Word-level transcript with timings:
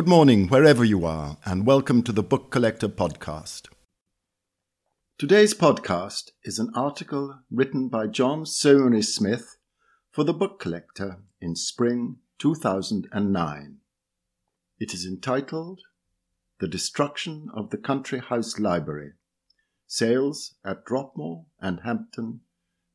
Good 0.00 0.08
morning, 0.08 0.48
wherever 0.48 0.82
you 0.82 1.04
are, 1.04 1.36
and 1.44 1.66
welcome 1.66 2.02
to 2.04 2.12
the 2.12 2.22
Book 2.22 2.50
Collector 2.50 2.88
Podcast. 2.88 3.68
Today's 5.18 5.52
podcast 5.52 6.30
is 6.42 6.58
an 6.58 6.70
article 6.74 7.40
written 7.50 7.90
by 7.90 8.06
John 8.06 8.46
Saumarez 8.46 9.14
Smith 9.14 9.58
for 10.10 10.24
the 10.24 10.32
Book 10.32 10.58
Collector 10.58 11.18
in 11.42 11.54
spring 11.54 12.16
2009. 12.38 13.76
It 14.78 14.94
is 14.94 15.04
entitled 15.04 15.82
The 16.60 16.66
Destruction 16.66 17.48
of 17.52 17.68
the 17.68 17.76
Country 17.76 18.20
House 18.20 18.58
Library 18.58 19.12
Sales 19.86 20.54
at 20.64 20.86
Dropmore 20.86 21.44
and 21.60 21.80
Hampden, 21.80 22.40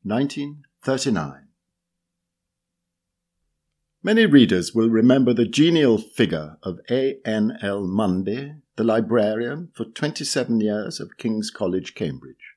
1939. 0.01 1.49
Many 4.05 4.27
readers 4.27 4.75
will 4.75 4.91
remember 4.91 5.33
the 5.33 5.47
genial 5.47 5.97
figure 5.97 6.57
of 6.61 6.79
A. 6.91 7.17
N. 7.25 7.57
L. 7.63 7.87
Munby, 7.87 8.61
the 8.75 8.83
librarian 8.83 9.71
for 9.73 9.85
27 9.85 10.61
years 10.61 10.99
of 10.99 11.17
King's 11.17 11.49
College, 11.49 11.95
Cambridge. 11.95 12.53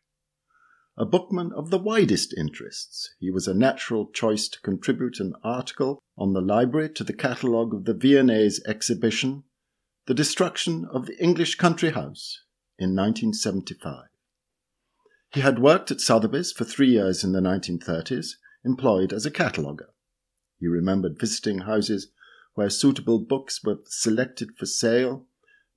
A 0.98 1.06
bookman 1.06 1.52
of 1.54 1.70
the 1.70 1.78
widest 1.78 2.34
interests, 2.36 3.14
he 3.18 3.30
was 3.30 3.48
a 3.48 3.54
natural 3.54 4.10
choice 4.10 4.46
to 4.48 4.60
contribute 4.60 5.20
an 5.20 5.32
article 5.42 6.02
on 6.18 6.34
the 6.34 6.42
library 6.42 6.90
to 6.90 7.02
the 7.02 7.14
catalogue 7.14 7.72
of 7.72 7.86
the 7.86 7.94
V&A's 7.94 8.62
exhibition, 8.66 9.44
The 10.05 10.12
Destruction 10.12 10.84
of 10.92 11.06
the 11.06 11.18
English 11.18 11.55
Country 11.55 11.92
House, 11.92 12.42
in 12.78 12.94
1975. 12.94 14.08
He 15.30 15.40
had 15.40 15.60
worked 15.60 15.90
at 15.90 16.02
Sotheby's 16.02 16.52
for 16.52 16.64
three 16.64 16.90
years 16.90 17.24
in 17.24 17.33
the 17.33 17.40
1930s, 17.40 18.33
employed 18.66 19.14
as 19.14 19.24
a 19.24 19.30
cataloguer. 19.30 19.94
He 20.59 20.67
remembered 20.67 21.19
visiting 21.19 21.61
houses 21.61 22.09
where 22.55 22.70
suitable 22.70 23.20
books 23.20 23.62
were 23.62 23.78
selected 23.84 24.56
for 24.56 24.67
sale, 24.67 25.27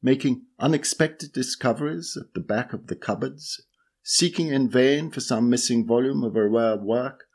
making 0.02 0.46
unexpected 0.60 1.32
discoveries 1.32 2.18
at 2.20 2.34
the 2.34 2.40
back 2.40 2.74
of 2.74 2.88
the 2.88 2.96
cupboards, 2.96 3.62
seeking 4.04 4.48
in 4.48 4.70
vain 4.70 5.12
for 5.12 5.20
some 5.20 5.50
missing 5.50 5.86
volume 5.86 6.24
of 6.24 6.36
a 6.36 6.48
rare 6.48 6.78
work, 6.78 7.26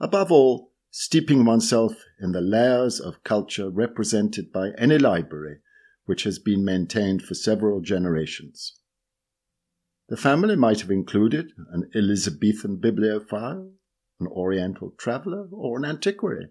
above 0.00 0.30
all, 0.30 0.72
steeping 0.90 1.44
oneself 1.44 2.04
in 2.20 2.32
the 2.32 2.40
layers 2.40 3.00
of 3.00 3.24
culture 3.24 3.68
represented 3.70 4.52
by 4.52 4.70
any 4.78 4.98
library 4.98 5.58
which 6.04 6.24
has 6.24 6.38
been 6.38 6.64
maintained 6.64 7.22
for 7.22 7.34
several 7.34 7.80
generations. 7.80 8.78
The 10.08 10.16
family 10.16 10.56
might 10.56 10.80
have 10.80 10.90
included 10.90 11.52
an 11.70 11.90
Elizabethan 11.94 12.76
bibliophile, 12.76 13.72
an 14.20 14.26
Oriental 14.26 14.90
traveller, 14.98 15.48
or 15.50 15.78
an 15.78 15.84
antiquary. 15.84 16.48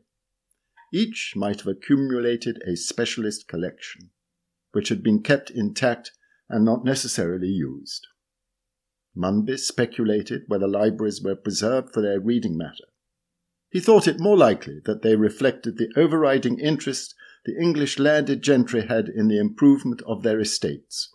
Each 0.91 1.33
might 1.35 1.61
have 1.61 1.67
accumulated 1.67 2.61
a 2.67 2.75
specialist 2.75 3.47
collection, 3.47 4.11
which 4.71 4.89
had 4.89 5.01
been 5.01 5.23
kept 5.23 5.49
intact 5.49 6.11
and 6.49 6.65
not 6.65 6.83
necessarily 6.83 7.47
used. 7.47 8.07
Munby 9.15 9.57
speculated 9.57 10.43
whether 10.47 10.67
libraries 10.67 11.21
were 11.21 11.35
preserved 11.35 11.93
for 11.93 12.01
their 12.01 12.19
reading 12.19 12.57
matter. 12.57 12.85
He 13.69 13.79
thought 13.79 14.07
it 14.07 14.19
more 14.19 14.37
likely 14.37 14.81
that 14.85 15.01
they 15.01 15.15
reflected 15.15 15.77
the 15.77 15.91
overriding 15.95 16.59
interest 16.59 17.15
the 17.45 17.57
English 17.57 17.97
landed 17.97 18.41
gentry 18.41 18.85
had 18.87 19.07
in 19.07 19.27
the 19.27 19.39
improvement 19.39 20.01
of 20.03 20.23
their 20.23 20.39
estates 20.39 21.13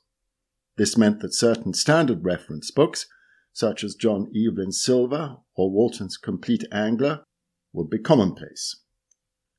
this 0.76 0.96
meant 0.96 1.20
that 1.20 1.34
certain 1.34 1.72
standard 1.72 2.24
reference 2.24 2.70
books, 2.70 3.06
such 3.52 3.82
as 3.82 3.94
John 3.94 4.30
Evelyn 4.36 4.72
Sylva 4.72 5.38
or 5.54 5.70
Walton's 5.70 6.16
Complete 6.16 6.64
Angler, 6.70 7.24
would 7.72 7.88
be 7.88 7.98
commonplace. 7.98 8.76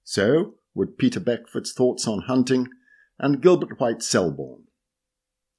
So 0.09 0.56
would 0.73 0.97
Peter 0.97 1.19
Beckford's 1.19 1.73
Thoughts 1.73 2.07
on 2.07 2.22
Hunting 2.22 2.69
and 3.19 3.41
Gilbert 3.41 3.78
White's 3.78 4.07
Selborne. 4.07 4.63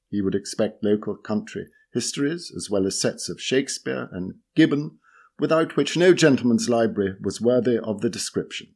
He 0.09 0.23
would 0.23 0.35
expect 0.35 0.83
local 0.83 1.17
country 1.17 1.67
histories 1.93 2.51
as 2.57 2.71
well 2.71 2.87
as 2.87 2.99
sets 2.99 3.29
of 3.29 3.43
Shakespeare 3.43 4.09
and 4.11 4.37
Gibbon, 4.57 5.01
without 5.39 5.77
which 5.77 5.99
no 5.99 6.15
gentleman's 6.15 6.71
library 6.71 7.15
was 7.21 7.43
worthy 7.43 7.77
of 7.77 8.01
the 8.01 8.09
description. 8.09 8.69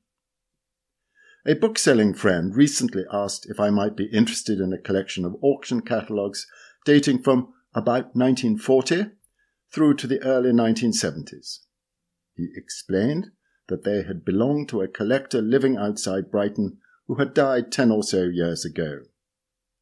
A 1.46 1.54
bookselling 1.54 2.12
friend 2.12 2.54
recently 2.54 3.06
asked 3.10 3.46
if 3.48 3.58
I 3.58 3.70
might 3.70 3.96
be 3.96 4.12
interested 4.12 4.60
in 4.60 4.74
a 4.74 4.78
collection 4.78 5.24
of 5.24 5.36
auction 5.40 5.80
catalogues 5.80 6.46
dating 6.84 7.22
from 7.22 7.54
about 7.74 8.14
1940 8.14 9.06
through 9.72 9.94
to 9.94 10.06
the 10.06 10.22
early 10.22 10.50
1970s. 10.50 11.60
He 12.34 12.50
explained 12.54 13.30
that 13.72 13.84
they 13.84 14.02
had 14.02 14.22
belonged 14.22 14.68
to 14.68 14.82
a 14.82 14.86
collector 14.86 15.40
living 15.40 15.78
outside 15.78 16.30
Brighton 16.30 16.76
who 17.06 17.14
had 17.14 17.32
died 17.32 17.72
ten 17.72 17.90
or 17.90 18.02
so 18.02 18.24
years 18.24 18.66
ago. 18.66 19.00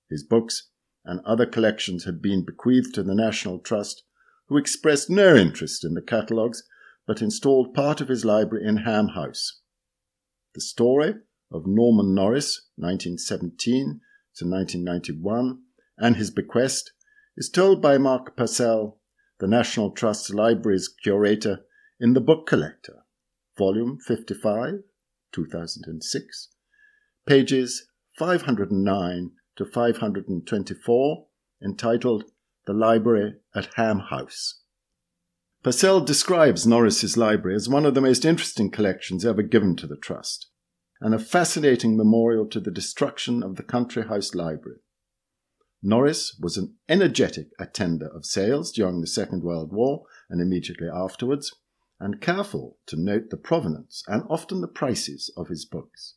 His 0.09 0.23
books 0.23 0.69
and 1.05 1.19
other 1.25 1.45
collections 1.45 2.05
had 2.05 2.23
been 2.23 2.45
bequeathed 2.45 2.95
to 2.95 3.03
the 3.03 3.17
National 3.17 3.59
Trust, 3.59 4.05
who 4.47 4.57
expressed 4.57 5.11
no 5.11 5.35
interest 5.35 5.85
in 5.85 5.95
the 5.95 6.03
catalogues 6.03 6.63
but 7.05 7.21
installed 7.21 7.75
part 7.75 8.01
of 8.01 8.07
his 8.07 8.25
library 8.25 8.65
in 8.65 8.77
Ham 8.77 9.09
House. 9.09 9.59
The 10.55 10.61
story 10.61 11.17
of 11.51 11.67
Norman 11.67 12.15
Norris, 12.15 12.69
1917 12.77 14.01
to 14.37 14.45
1991, 14.45 15.63
and 15.99 16.15
his 16.15 16.31
bequest 16.31 16.93
is 17.37 17.51
told 17.51 17.83
by 17.83 17.99
Mark 17.99 18.37
Purcell, 18.37 19.01
the 19.41 19.49
National 19.49 19.91
Trust 19.91 20.33
Library's 20.33 20.87
curator, 20.87 21.65
in 21.99 22.13
The 22.13 22.21
Book 22.21 22.47
Collector, 22.47 23.00
Volume 23.61 23.99
55, 23.99 24.85
2006, 25.33 26.49
pages 27.27 27.89
509 28.19 29.33
to 29.57 29.67
524, 29.67 31.27
entitled 31.63 32.25
The 32.67 32.73
Library 32.73 33.35
at 33.55 33.75
Ham 33.75 33.99
House. 34.09 34.63
Purcell 35.63 36.01
describes 36.01 36.67
Norris's 36.67 37.19
library 37.19 37.55
as 37.55 37.69
one 37.69 37.85
of 37.85 37.93
the 37.93 38.01
most 38.01 38.25
interesting 38.25 38.71
collections 38.71 39.27
ever 39.27 39.43
given 39.43 39.77
to 39.77 39.87
the 39.87 39.99
Trust, 39.99 40.49
and 41.03 41.15
a 41.15 41.19
fascinating 41.19 41.99
memorial 41.99 42.47
to 42.47 42.61
the 42.61 42.71
destruction 42.71 43.43
of 43.43 43.57
the 43.57 43.63
Country 43.63 44.07
House 44.09 44.35
Library. 44.35 44.79
Norris 45.83 46.35
was 46.41 46.57
an 46.57 46.77
energetic 46.89 47.49
attender 47.59 48.07
of 48.07 48.25
sales 48.25 48.73
during 48.73 49.03
the 49.03 49.07
Second 49.07 49.43
World 49.43 49.71
War 49.71 50.05
and 50.31 50.41
immediately 50.41 50.89
afterwards, 50.89 51.55
and 52.01 52.21
careful 52.21 52.79
to 52.87 52.97
note 52.97 53.29
the 53.31 53.37
provenance 53.37 54.03
and 54.09 54.25
often 54.29 54.63
the 54.63 54.69
prices 54.69 55.31
of 55.37 55.49
his 55.49 55.67
books. 55.67 56.15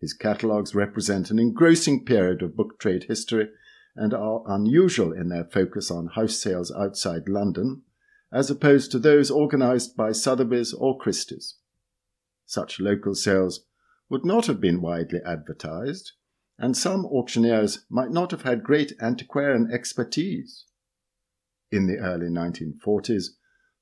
His 0.00 0.14
catalogues 0.14 0.74
represent 0.74 1.30
an 1.30 1.38
engrossing 1.38 2.04
period 2.04 2.42
of 2.42 2.56
book 2.56 2.78
trade 2.80 3.04
history 3.04 3.50
and 3.94 4.12
are 4.12 4.42
unusual 4.46 5.12
in 5.12 5.28
their 5.28 5.44
focus 5.44 5.90
on 5.90 6.08
house 6.08 6.36
sales 6.36 6.72
outside 6.72 7.28
London, 7.28 7.82
as 8.32 8.50
opposed 8.50 8.90
to 8.90 8.98
those 8.98 9.30
organized 9.30 9.96
by 9.96 10.10
Sotheby's 10.10 10.72
or 10.72 10.98
Christie's. 10.98 11.56
Such 12.46 12.80
local 12.80 13.14
sales 13.14 13.66
would 14.08 14.24
not 14.24 14.46
have 14.46 14.60
been 14.60 14.82
widely 14.82 15.20
advertised, 15.24 16.12
and 16.58 16.76
some 16.76 17.06
auctioneers 17.06 17.84
might 17.88 18.10
not 18.10 18.30
have 18.30 18.42
had 18.42 18.64
great 18.64 18.92
antiquarian 19.00 19.70
expertise. 19.72 20.66
In 21.70 21.86
the 21.86 21.98
early 21.98 22.26
1940s, 22.26 23.26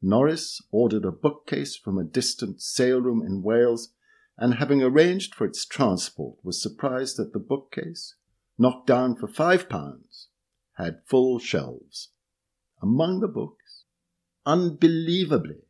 Norris 0.05 0.61
ordered 0.73 1.05
a 1.05 1.13
bookcase 1.13 1.77
from 1.77 1.97
a 1.97 2.05
distant 2.05 2.61
saleroom 2.61 3.23
in 3.23 3.43
Wales, 3.43 3.95
and 4.37 4.55
having 4.55 4.83
arranged 4.83 5.33
for 5.33 5.45
its 5.45 5.65
transport, 5.65 6.39
was 6.43 6.61
surprised 6.61 7.17
that 7.17 7.33
the 7.33 7.39
bookcase, 7.39 8.17
knocked 8.59 8.89
down 8.89 9.15
for 9.15 9.29
five 9.29 9.69
pounds, 9.69 10.29
had 10.73 11.03
full 11.07 11.39
shelves. 11.39 12.09
Among 12.83 13.21
the 13.21 13.29
books, 13.29 13.85
unbelievably, 14.45 15.69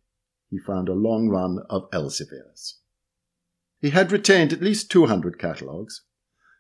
he 0.48 0.58
found 0.58 0.88
a 0.88 0.94
long 0.94 1.28
run 1.28 1.58
of 1.68 1.90
Elzevirs. 1.90 2.78
He 3.80 3.90
had 3.90 4.12
retained 4.12 4.52
at 4.52 4.62
least 4.62 4.90
200 4.90 5.38
catalogues, 5.38 6.04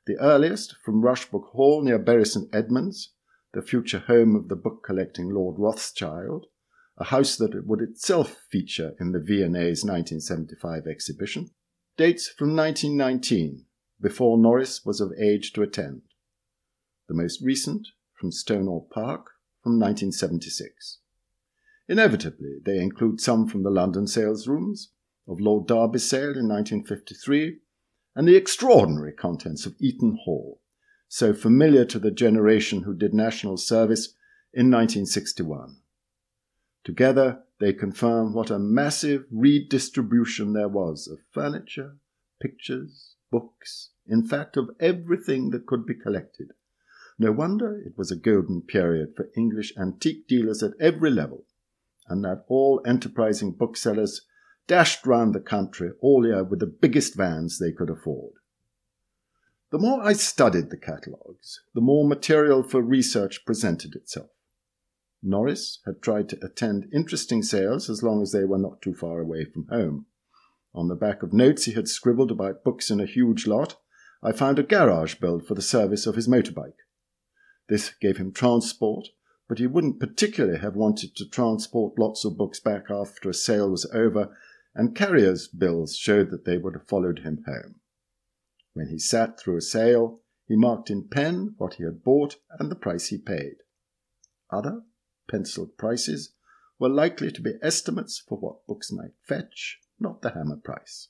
the 0.06 0.18
earliest 0.18 0.76
from 0.84 1.02
Rushbrooke 1.02 1.52
Hall 1.52 1.82
near 1.82 1.98
Bury 1.98 2.26
St 2.26 2.54
Edmunds, 2.54 3.14
the 3.54 3.62
future 3.62 4.00
home 4.00 4.34
of 4.34 4.48
the 4.48 4.56
book 4.56 4.82
collecting 4.84 5.30
Lord 5.30 5.58
Rothschild, 5.58 6.46
a 7.02 7.06
house 7.06 7.34
that 7.36 7.66
would 7.66 7.80
itself 7.80 8.44
feature 8.48 8.94
in 9.00 9.10
the 9.10 9.18
V&A's 9.18 9.84
1975 9.84 10.86
exhibition, 10.86 11.50
dates 11.96 12.28
from 12.28 12.54
1919, 12.54 13.64
before 14.00 14.38
Norris 14.38 14.84
was 14.84 15.00
of 15.00 15.12
age 15.20 15.52
to 15.52 15.62
attend. 15.62 16.02
The 17.08 17.14
most 17.14 17.42
recent, 17.42 17.88
from 18.14 18.30
Stonehall 18.30 18.88
Park, 18.88 19.30
from 19.64 19.80
1976. 19.80 20.98
Inevitably, 21.88 22.60
they 22.64 22.78
include 22.78 23.20
some 23.20 23.48
from 23.48 23.64
the 23.64 23.70
London 23.70 24.06
sales 24.06 24.46
rooms, 24.46 24.90
of 25.26 25.40
Lord 25.40 25.66
Derby's 25.66 26.08
sale 26.08 26.38
in 26.38 26.46
1953, 26.46 27.58
and 28.14 28.28
the 28.28 28.36
extraordinary 28.36 29.12
contents 29.12 29.66
of 29.66 29.74
Eaton 29.80 30.18
Hall, 30.22 30.60
so 31.08 31.34
familiar 31.34 31.84
to 31.84 31.98
the 31.98 32.12
generation 32.12 32.84
who 32.84 32.94
did 32.94 33.12
national 33.12 33.56
service 33.56 34.14
in 34.54 34.70
1961. 34.70 35.78
Together, 36.84 37.42
they 37.60 37.72
confirm 37.72 38.34
what 38.34 38.50
a 38.50 38.58
massive 38.58 39.24
redistribution 39.30 40.52
there 40.52 40.68
was 40.68 41.06
of 41.06 41.20
furniture, 41.30 41.96
pictures, 42.40 43.14
books, 43.30 43.90
in 44.06 44.26
fact, 44.26 44.56
of 44.56 44.70
everything 44.80 45.50
that 45.50 45.66
could 45.66 45.86
be 45.86 45.94
collected. 45.94 46.52
No 47.18 47.30
wonder 47.30 47.80
it 47.80 47.96
was 47.96 48.10
a 48.10 48.16
golden 48.16 48.62
period 48.62 49.14
for 49.14 49.30
English 49.36 49.72
antique 49.78 50.26
dealers 50.26 50.62
at 50.62 50.72
every 50.80 51.10
level, 51.10 51.44
and 52.08 52.24
that 52.24 52.44
all 52.48 52.82
enterprising 52.84 53.52
booksellers 53.52 54.22
dashed 54.66 55.06
round 55.06 55.34
the 55.34 55.40
country 55.40 55.90
all 56.00 56.26
year 56.26 56.42
with 56.42 56.58
the 56.58 56.66
biggest 56.66 57.14
vans 57.14 57.58
they 57.58 57.70
could 57.70 57.90
afford. 57.90 58.34
The 59.70 59.78
more 59.78 60.02
I 60.02 60.14
studied 60.14 60.70
the 60.70 60.76
catalogues, 60.76 61.60
the 61.74 61.80
more 61.80 62.06
material 62.06 62.62
for 62.62 62.82
research 62.82 63.44
presented 63.46 63.94
itself. 63.94 64.30
Norris 65.22 65.78
had 65.86 66.02
tried 66.02 66.28
to 66.30 66.44
attend 66.44 66.88
interesting 66.92 67.42
sales 67.42 67.88
as 67.88 68.02
long 68.02 68.22
as 68.22 68.32
they 68.32 68.44
were 68.44 68.58
not 68.58 68.82
too 68.82 68.92
far 68.92 69.20
away 69.20 69.44
from 69.44 69.66
home. 69.68 70.06
On 70.74 70.88
the 70.88 70.96
back 70.96 71.22
of 71.22 71.32
notes 71.32 71.64
he 71.64 71.72
had 71.72 71.86
scribbled 71.86 72.30
about 72.30 72.64
books 72.64 72.90
in 72.90 72.98
a 72.98 73.06
huge 73.06 73.46
lot, 73.46 73.76
I 74.22 74.32
found 74.32 74.58
a 74.58 74.62
garage 74.62 75.16
built 75.16 75.46
for 75.46 75.54
the 75.54 75.62
service 75.62 76.06
of 76.06 76.16
his 76.16 76.28
motorbike. 76.28 76.78
This 77.68 77.90
gave 78.00 78.16
him 78.16 78.32
transport, 78.32 79.08
but 79.48 79.58
he 79.58 79.66
wouldn't 79.66 80.00
particularly 80.00 80.58
have 80.58 80.76
wanted 80.76 81.14
to 81.16 81.28
transport 81.28 81.98
lots 81.98 82.24
of 82.24 82.36
books 82.36 82.58
back 82.58 82.90
after 82.90 83.28
a 83.28 83.34
sale 83.34 83.70
was 83.70 83.86
over, 83.92 84.36
and 84.74 84.96
carrier's 84.96 85.46
bills 85.46 85.96
showed 85.96 86.30
that 86.30 86.44
they 86.44 86.58
would 86.58 86.74
have 86.74 86.88
followed 86.88 87.20
him 87.20 87.44
home. 87.46 87.76
When 88.72 88.88
he 88.88 88.98
sat 88.98 89.38
through 89.38 89.58
a 89.58 89.60
sale, 89.60 90.20
he 90.46 90.56
marked 90.56 90.90
in 90.90 91.08
pen 91.08 91.54
what 91.58 91.74
he 91.74 91.84
had 91.84 92.02
bought 92.02 92.36
and 92.58 92.70
the 92.70 92.76
price 92.76 93.08
he 93.08 93.18
paid. 93.18 93.56
Other 94.50 94.82
penciled 95.28 95.76
prices 95.76 96.32
were 96.78 96.88
likely 96.88 97.30
to 97.30 97.40
be 97.40 97.54
estimates 97.62 98.18
for 98.18 98.38
what 98.38 98.66
books 98.66 98.90
might 98.90 99.12
fetch, 99.22 99.78
not 100.00 100.22
the 100.22 100.30
hammer 100.30 100.56
price. 100.56 101.08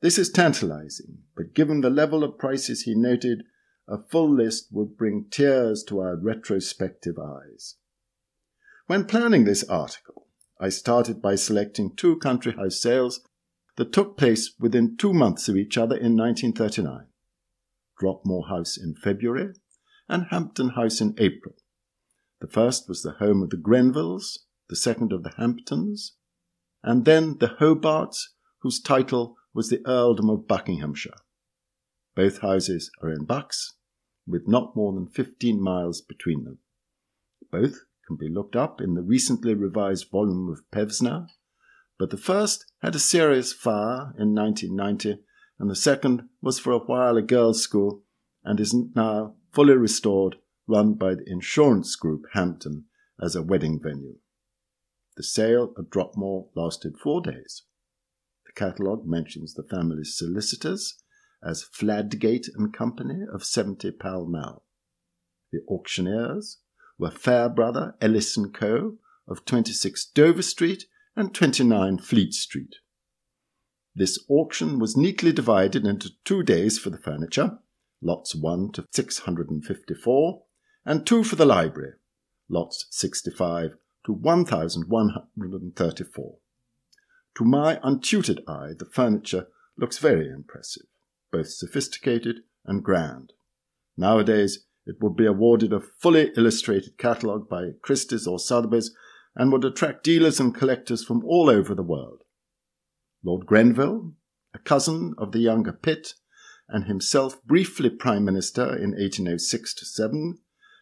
This 0.00 0.18
is 0.18 0.30
tantalizing, 0.30 1.18
but 1.36 1.54
given 1.54 1.80
the 1.80 1.90
level 1.90 2.22
of 2.22 2.38
prices 2.38 2.82
he 2.82 2.94
noted, 2.94 3.44
a 3.88 4.02
full 4.02 4.32
list 4.32 4.68
would 4.70 4.96
bring 4.96 5.26
tears 5.30 5.82
to 5.84 5.98
our 6.00 6.14
retrospective 6.14 7.18
eyes. 7.18 7.76
When 8.86 9.06
planning 9.06 9.44
this 9.44 9.64
article, 9.64 10.26
I 10.60 10.68
started 10.68 11.22
by 11.22 11.36
selecting 11.36 11.94
two 11.96 12.16
country 12.16 12.52
house 12.52 12.80
sales 12.80 13.20
that 13.76 13.92
took 13.92 14.16
place 14.16 14.52
within 14.58 14.96
two 14.96 15.12
months 15.12 15.48
of 15.48 15.56
each 15.56 15.78
other 15.78 15.96
in 15.96 16.16
1939 16.16 17.06
Dropmore 18.00 18.48
House 18.48 18.76
in 18.76 18.94
February 18.94 19.54
and 20.08 20.26
Hampden 20.30 20.70
House 20.70 21.00
in 21.00 21.14
April. 21.18 21.54
The 22.40 22.48
first 22.48 22.88
was 22.88 23.02
the 23.02 23.12
home 23.12 23.42
of 23.42 23.50
the 23.50 23.56
Grenvilles, 23.56 24.38
the 24.68 24.76
second 24.76 25.12
of 25.12 25.24
the 25.24 25.30
Hampdens, 25.30 26.12
and 26.82 27.04
then 27.04 27.38
the 27.38 27.56
Hobarts, 27.58 28.28
whose 28.60 28.80
title 28.80 29.36
was 29.52 29.70
the 29.70 29.84
Earldom 29.86 30.30
of 30.30 30.46
Buckinghamshire. 30.46 31.16
Both 32.14 32.38
houses 32.38 32.90
are 33.02 33.10
in 33.10 33.24
Bucks, 33.24 33.74
with 34.26 34.46
not 34.46 34.76
more 34.76 34.92
than 34.92 35.08
15 35.08 35.60
miles 35.60 36.00
between 36.00 36.44
them. 36.44 36.58
Both 37.50 37.84
can 38.06 38.16
be 38.16 38.28
looked 38.28 38.54
up 38.54 38.80
in 38.80 38.94
the 38.94 39.02
recently 39.02 39.54
revised 39.54 40.10
volume 40.10 40.48
of 40.48 40.62
Pevsner, 40.70 41.28
but 41.98 42.10
the 42.10 42.16
first 42.16 42.70
had 42.82 42.94
a 42.94 43.00
serious 43.00 43.52
fire 43.52 44.14
in 44.16 44.34
1990, 44.34 45.22
and 45.58 45.68
the 45.68 45.74
second 45.74 46.28
was 46.40 46.60
for 46.60 46.72
a 46.72 46.78
while 46.78 47.16
a 47.16 47.22
girls' 47.22 47.62
school 47.62 48.04
and 48.44 48.60
is 48.60 48.72
now 48.72 49.34
fully 49.50 49.74
restored 49.74 50.36
run 50.68 50.94
by 50.94 51.14
the 51.14 51.24
insurance 51.26 51.96
group 51.96 52.26
Hampden 52.34 52.84
as 53.20 53.34
a 53.34 53.42
wedding 53.42 53.80
venue. 53.82 54.18
The 55.16 55.24
sale 55.24 55.74
at 55.76 55.90
Dropmore 55.90 56.50
lasted 56.54 56.98
four 57.02 57.20
days. 57.20 57.62
The 58.46 58.52
catalogue 58.52 59.06
mentions 59.06 59.54
the 59.54 59.64
family's 59.64 60.16
solicitors 60.16 61.02
as 61.42 61.64
Fladgate 61.64 62.48
and 62.54 62.72
Company 62.72 63.22
of 63.32 63.44
70 63.44 63.90
Pall 63.92 64.26
Mall. 64.26 64.64
The 65.50 65.60
auctioneers 65.68 66.58
were 66.98 67.10
Fairbrother, 67.10 67.94
Ellis 68.00 68.36
and 68.36 68.52
Co. 68.52 68.98
of 69.26 69.44
26 69.44 70.06
Dover 70.06 70.42
Street 70.42 70.84
and 71.16 71.34
29 71.34 71.98
Fleet 71.98 72.34
Street. 72.34 72.76
This 73.94 74.24
auction 74.28 74.78
was 74.78 74.96
neatly 74.96 75.32
divided 75.32 75.84
into 75.84 76.10
two 76.24 76.42
days 76.42 76.78
for 76.78 76.90
the 76.90 76.98
furniture, 76.98 77.58
lots 78.00 78.34
1 78.34 78.72
to 78.72 78.86
654, 78.92 80.42
and 80.88 81.06
two 81.06 81.22
for 81.22 81.36
the 81.36 81.44
library, 81.44 81.92
lots 82.48 82.86
65 82.88 83.74
to 84.06 84.12
1134. 84.12 86.36
To 87.36 87.44
my 87.44 87.78
untutored 87.82 88.40
eye, 88.48 88.70
the 88.78 88.86
furniture 88.86 89.48
looks 89.76 89.98
very 89.98 90.30
impressive, 90.30 90.86
both 91.30 91.50
sophisticated 91.50 92.36
and 92.64 92.82
grand. 92.82 93.34
Nowadays, 93.98 94.60
it 94.86 94.96
would 95.02 95.14
be 95.14 95.26
awarded 95.26 95.74
a 95.74 95.80
fully 95.80 96.32
illustrated 96.38 96.96
catalogue 96.96 97.50
by 97.50 97.72
Christie's 97.82 98.26
or 98.26 98.38
Sotheby's 98.38 98.94
and 99.36 99.52
would 99.52 99.66
attract 99.66 100.04
dealers 100.04 100.40
and 100.40 100.54
collectors 100.54 101.04
from 101.04 101.22
all 101.26 101.50
over 101.50 101.74
the 101.74 101.82
world. 101.82 102.22
Lord 103.22 103.44
Grenville, 103.44 104.14
a 104.54 104.58
cousin 104.58 105.14
of 105.18 105.32
the 105.32 105.40
younger 105.40 105.74
Pitt, 105.74 106.14
and 106.66 106.86
himself 106.86 107.44
briefly 107.44 107.90
Prime 107.90 108.24
Minister 108.24 108.74
in 108.74 108.92
1806 108.92 109.94
7, 109.94 110.38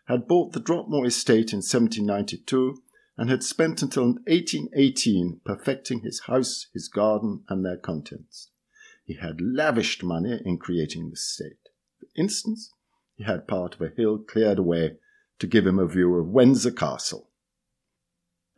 had 0.07 0.29
bought 0.29 0.53
the 0.53 0.61
Dropmore 0.61 1.07
estate 1.07 1.53
in 1.53 1.59
1792 1.59 2.83
and 3.17 3.31
had 3.31 3.43
spent 3.43 3.83
until 3.83 4.07
1818 4.27 5.41
perfecting 5.45 6.01
his 6.01 6.21
house, 6.21 6.67
his 6.73 6.89
garden, 6.89 7.45
and 7.49 7.65
their 7.65 7.77
contents. 7.77 8.51
He 9.05 9.15
had 9.15 9.41
lavished 9.41 10.03
money 10.03 10.41
in 10.45 10.59
creating 10.59 11.09
the 11.09 11.15
estate. 11.15 11.69
For 11.99 12.07
instance, 12.17 12.73
he 13.17 13.25
had 13.25 13.49
part 13.49 13.75
of 13.75 13.81
a 13.81 13.89
hill 13.89 14.19
cleared 14.19 14.59
away 14.59 14.97
to 15.39 15.47
give 15.47 15.67
him 15.67 15.79
a 15.79 15.87
view 15.87 16.15
of 16.17 16.29
Windsor 16.29 16.73
Castle. 16.73 17.31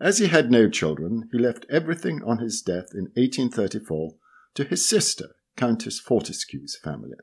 As 0.01 0.19
he 0.19 0.29
had 0.29 0.51
no 0.51 0.69
children, 0.69 1.29
he 1.33 1.39
left 1.39 1.67
everything 1.69 2.23
on 2.25 2.39
his 2.39 2.63
death 2.63 2.91
in 2.93 3.07
1834 3.15 4.15
to 4.55 4.65
his 4.65 4.89
sister, 4.89 5.35
Countess 5.57 5.99
Fortescue's 5.99 6.77
family. 6.77 7.17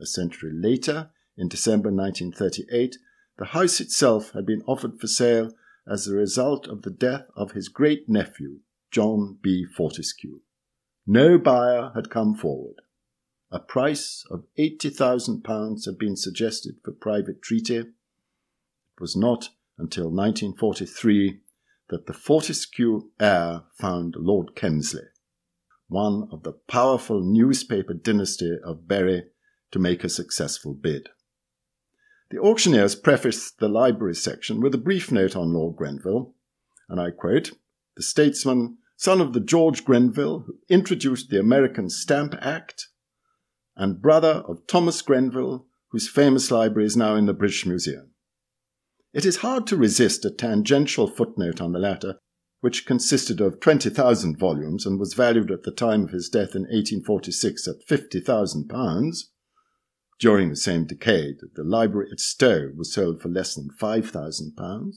A 0.00 0.06
century 0.06 0.52
later, 0.52 1.10
in 1.36 1.48
December 1.48 1.90
1938, 1.90 2.96
the 3.36 3.46
house 3.46 3.80
itself 3.80 4.32
had 4.32 4.46
been 4.46 4.62
offered 4.66 5.00
for 5.00 5.06
sale 5.06 5.52
as 5.86 6.06
a 6.06 6.14
result 6.14 6.66
of 6.68 6.82
the 6.82 6.90
death 6.90 7.26
of 7.36 7.52
his 7.52 7.68
great 7.68 8.08
nephew, 8.08 8.60
John 8.90 9.38
B. 9.42 9.64
Fortescue. 9.64 10.40
No 11.06 11.36
buyer 11.38 11.92
had 11.94 12.10
come 12.10 12.34
forward. 12.34 12.80
A 13.50 13.58
price 13.60 14.24
of 14.30 14.46
£80,000 14.58 15.84
had 15.84 15.98
been 15.98 16.16
suggested 16.16 16.76
for 16.84 16.92
private 16.92 17.42
treaty. 17.42 17.76
It 17.76 17.86
was 19.00 19.14
not 19.14 19.50
until 19.78 20.04
1943 20.04 21.40
that 21.90 22.06
the 22.06 22.14
Fortescue 22.14 23.10
heir 23.20 23.62
found 23.78 24.14
Lord 24.16 24.54
Kemsley, 24.56 25.08
one 25.88 26.28
of 26.32 26.42
the 26.42 26.52
powerful 26.52 27.20
newspaper 27.20 27.92
dynasty 27.92 28.56
of 28.64 28.88
Berry, 28.88 29.24
to 29.72 29.78
make 29.78 30.02
a 30.04 30.08
successful 30.08 30.72
bid. 30.72 31.10
The 32.34 32.40
auctioneers 32.40 32.96
prefaced 32.96 33.60
the 33.60 33.68
library 33.68 34.16
section 34.16 34.60
with 34.60 34.74
a 34.74 34.78
brief 34.78 35.12
note 35.12 35.36
on 35.36 35.52
Lord 35.52 35.76
Grenville, 35.76 36.34
and 36.88 37.00
I 37.00 37.12
quote, 37.12 37.52
the 37.96 38.02
statesman, 38.02 38.78
son 38.96 39.20
of 39.20 39.34
the 39.34 39.40
George 39.40 39.84
Grenville 39.84 40.40
who 40.40 40.58
introduced 40.68 41.30
the 41.30 41.38
American 41.38 41.88
Stamp 41.88 42.34
Act, 42.40 42.88
and 43.76 44.02
brother 44.02 44.42
of 44.48 44.66
Thomas 44.66 45.00
Grenville, 45.00 45.68
whose 45.92 46.08
famous 46.08 46.50
library 46.50 46.86
is 46.86 46.96
now 46.96 47.14
in 47.14 47.26
the 47.26 47.34
British 47.34 47.66
Museum. 47.66 48.10
It 49.12 49.24
is 49.24 49.36
hard 49.36 49.64
to 49.68 49.76
resist 49.76 50.24
a 50.24 50.30
tangential 50.32 51.06
footnote 51.06 51.60
on 51.60 51.70
the 51.70 51.78
latter, 51.78 52.18
which 52.62 52.84
consisted 52.84 53.40
of 53.40 53.60
20,000 53.60 54.36
volumes 54.36 54.84
and 54.84 54.98
was 54.98 55.14
valued 55.14 55.52
at 55.52 55.62
the 55.62 55.70
time 55.70 56.02
of 56.02 56.10
his 56.10 56.28
death 56.28 56.56
in 56.56 56.62
1846 56.62 57.68
at 57.68 57.86
£50,000, 57.86 59.22
during 60.18 60.48
the 60.48 60.56
same 60.56 60.86
decade, 60.86 61.36
the 61.54 61.64
library 61.64 62.08
at 62.12 62.20
Stowe 62.20 62.70
was 62.76 62.92
sold 62.92 63.20
for 63.20 63.28
less 63.28 63.54
than 63.54 63.70
£5,000. 63.70 64.94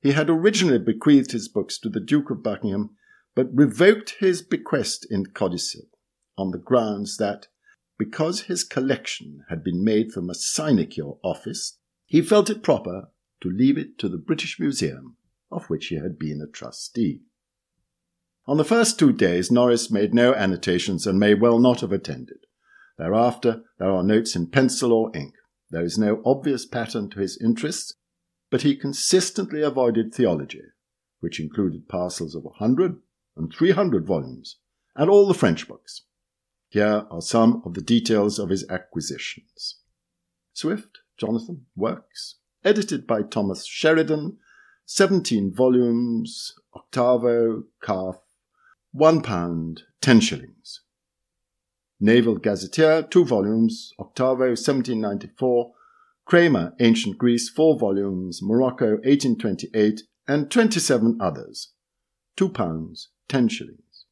He 0.00 0.12
had 0.12 0.30
originally 0.30 0.78
bequeathed 0.78 1.32
his 1.32 1.48
books 1.48 1.78
to 1.80 1.88
the 1.88 2.00
Duke 2.00 2.30
of 2.30 2.42
Buckingham, 2.42 2.90
but 3.34 3.52
revoked 3.52 4.16
his 4.20 4.42
bequest 4.42 5.06
in 5.10 5.26
codicil 5.26 5.82
on 6.38 6.50
the 6.50 6.58
grounds 6.58 7.16
that, 7.16 7.48
because 7.98 8.42
his 8.42 8.64
collection 8.64 9.44
had 9.48 9.64
been 9.64 9.82
made 9.82 10.12
from 10.12 10.28
a 10.28 10.34
sinecure 10.34 11.14
office, 11.22 11.78
he 12.04 12.22
felt 12.22 12.50
it 12.50 12.62
proper 12.62 13.10
to 13.40 13.48
leave 13.48 13.78
it 13.78 13.98
to 13.98 14.08
the 14.08 14.18
British 14.18 14.60
Museum, 14.60 15.16
of 15.50 15.66
which 15.66 15.86
he 15.86 15.96
had 15.96 16.18
been 16.18 16.40
a 16.40 16.50
trustee. 16.50 17.22
On 18.46 18.58
the 18.58 18.64
first 18.64 18.98
two 18.98 19.12
days, 19.12 19.50
Norris 19.50 19.90
made 19.90 20.14
no 20.14 20.34
annotations 20.34 21.06
and 21.06 21.18
may 21.18 21.34
well 21.34 21.58
not 21.58 21.80
have 21.80 21.92
attended. 21.92 22.38
Thereafter, 22.98 23.62
there 23.78 23.90
are 23.90 24.02
notes 24.02 24.34
in 24.34 24.46
pencil 24.46 24.92
or 24.92 25.10
ink. 25.14 25.34
There 25.70 25.84
is 25.84 25.98
no 25.98 26.22
obvious 26.24 26.64
pattern 26.64 27.10
to 27.10 27.20
his 27.20 27.38
interests, 27.42 27.94
but 28.50 28.62
he 28.62 28.76
consistently 28.76 29.62
avoided 29.62 30.14
theology, 30.14 30.62
which 31.20 31.40
included 31.40 31.88
parcels 31.88 32.34
of 32.34 32.46
a 32.46 32.58
hundred 32.58 32.96
and 33.36 33.52
three 33.52 33.72
hundred 33.72 34.06
volumes, 34.06 34.56
and 34.94 35.10
all 35.10 35.26
the 35.26 35.34
French 35.34 35.68
books. 35.68 36.02
Here 36.68 37.06
are 37.10 37.20
some 37.20 37.62
of 37.64 37.74
the 37.74 37.82
details 37.82 38.38
of 38.38 38.48
his 38.48 38.68
acquisitions. 38.70 39.80
Swift, 40.52 41.00
Jonathan, 41.18 41.66
Works, 41.74 42.36
edited 42.64 43.06
by 43.06 43.22
Thomas 43.22 43.66
Sheridan, 43.66 44.38
17 44.86 45.52
volumes, 45.52 46.54
octavo, 46.74 47.64
calf, 47.82 48.16
one 48.92 49.20
pound, 49.20 49.82
ten 50.00 50.20
shillings. 50.20 50.80
Naval 51.98 52.36
Gazetteer, 52.36 53.02
two 53.02 53.24
volumes, 53.24 53.92
octavo, 53.98 54.48
1794, 54.48 55.72
Cramer, 56.26 56.74
Ancient 56.80 57.16
Greece, 57.16 57.48
four 57.48 57.78
volumes, 57.78 58.40
Morocco, 58.42 58.96
1828, 59.04 60.02
and 60.28 60.50
27 60.50 61.18
others, 61.20 61.72
two 62.36 62.48
pounds, 62.48 63.10
ten 63.28 63.48
shillings. 63.48 64.04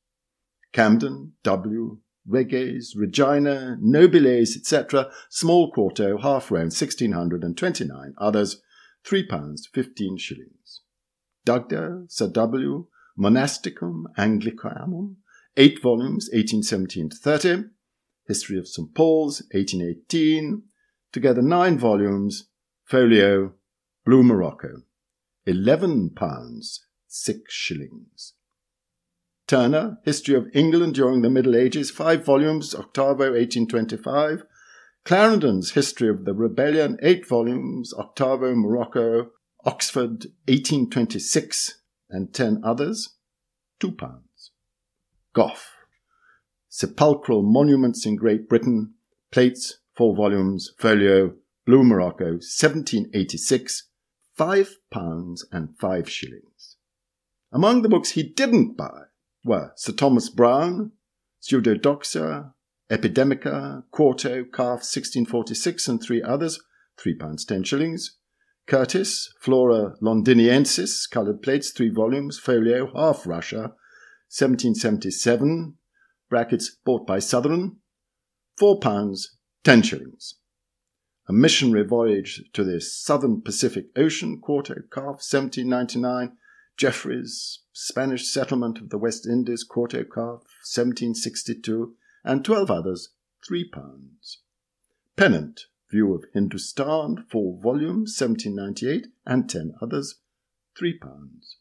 Camden, 0.72 1.32
W., 1.42 1.98
Reges, 2.26 2.94
Regina, 2.96 3.76
Nobiles, 3.82 4.56
etc., 4.56 5.10
small 5.28 5.70
quarto, 5.70 6.16
half 6.16 6.50
round, 6.50 6.72
1629, 6.72 8.14
others, 8.16 8.62
three 9.04 9.26
pounds, 9.26 9.68
fifteen 9.72 10.16
shillings. 10.16 10.80
Dugdale, 11.44 12.06
Sir 12.08 12.28
W., 12.28 12.86
Monasticon 13.18 14.04
Anglicanum, 14.16 15.16
eight 15.56 15.80
volumes, 15.82 16.28
1817 16.32 17.10
to 17.10 17.16
30, 17.16 17.64
History 18.26 18.58
of 18.58 18.66
St. 18.66 18.94
Paul's, 18.94 19.42
1818, 19.52 20.62
together 21.12 21.42
nine 21.42 21.78
volumes, 21.78 22.48
folio, 22.84 23.52
Blue 24.04 24.22
Morocco, 24.22 24.82
eleven 25.46 26.10
pounds, 26.10 26.86
six 27.06 27.52
shillings. 27.52 28.34
Turner, 29.46 29.98
History 30.04 30.34
of 30.34 30.48
England 30.54 30.94
during 30.94 31.22
the 31.22 31.30
Middle 31.30 31.54
Ages, 31.54 31.90
five 31.90 32.24
volumes, 32.24 32.74
octavo, 32.74 33.32
1825. 33.32 34.44
Clarendon's 35.04 35.72
History 35.72 36.08
of 36.08 36.24
the 36.24 36.32
Rebellion, 36.32 36.98
eight 37.02 37.28
volumes, 37.28 37.92
octavo, 37.94 38.54
Morocco, 38.54 39.30
Oxford, 39.64 40.26
1826, 40.46 41.80
and 42.08 42.32
ten 42.32 42.60
others, 42.64 43.16
two 43.78 43.92
pounds. 43.92 44.23
Gough, 45.34 45.72
Sepulchral 46.68 47.42
Monuments 47.42 48.06
in 48.06 48.16
Great 48.16 48.48
Britain, 48.48 48.94
plates, 49.32 49.80
four 49.96 50.14
volumes, 50.14 50.72
folio, 50.78 51.34
Blue 51.66 51.82
Morocco, 51.82 52.34
1786, 52.34 53.88
five 54.36 54.76
pounds 54.90 55.44
and 55.50 55.76
five 55.78 56.08
shillings. 56.08 56.76
Among 57.52 57.82
the 57.82 57.88
books 57.88 58.10
he 58.10 58.22
didn't 58.22 58.76
buy 58.76 59.02
were 59.44 59.72
Sir 59.76 59.92
Thomas 59.92 60.28
Browne, 60.28 60.92
Pseudodoxia, 61.42 62.52
Epidemica, 62.90 63.82
Quarto, 63.90 64.44
Calf, 64.44 64.82
1646, 64.86 65.88
and 65.88 66.02
three 66.02 66.22
others, 66.22 66.60
three 66.96 67.14
pounds 67.14 67.44
ten 67.44 67.64
shillings. 67.64 68.18
Curtis, 68.66 69.32
Flora 69.40 69.94
Londiniensis, 70.00 71.10
coloured 71.10 71.42
plates, 71.42 71.70
three 71.70 71.90
volumes, 71.90 72.38
folio, 72.38 72.90
half 72.94 73.26
Russia, 73.26 73.72
1777, 74.36 75.76
brackets 76.28 76.76
bought 76.84 77.06
by 77.06 77.20
Southern, 77.20 77.76
four 78.56 78.80
pounds 78.80 79.36
ten 79.62 79.80
shillings. 79.80 80.34
A 81.28 81.32
missionary 81.32 81.84
voyage 81.84 82.42
to 82.52 82.64
the 82.64 82.80
southern 82.80 83.42
Pacific 83.42 83.86
Ocean, 83.96 84.40
quarto, 84.40 84.74
calf, 84.92 85.22
1799, 85.22 86.36
Jeffreys, 86.76 87.60
Spanish 87.72 88.28
settlement 88.28 88.78
of 88.78 88.90
the 88.90 88.98
West 88.98 89.24
Indies, 89.24 89.62
quarto 89.62 90.02
calf, 90.02 90.42
1762, 90.66 91.94
and 92.24 92.44
twelve 92.44 92.70
others, 92.70 93.10
three 93.46 93.68
pounds. 93.68 94.40
Pennant, 95.16 95.66
View 95.90 96.12
of 96.12 96.24
Hindustan, 96.34 97.24
four 97.30 97.56
volumes, 97.62 98.18
1798, 98.18 99.06
and 99.24 99.48
ten 99.48 99.74
others, 99.80 100.16
three 100.76 100.98
pounds. 100.98 101.58